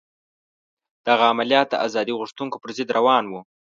دغه 1.07 1.23
عملیات 1.33 1.67
د 1.71 1.75
ازادي 1.87 2.13
غوښتونکو 2.19 2.57
پر 2.63 2.69
ضد 2.77 2.89
روان 2.97 3.23
وو. 3.27 3.41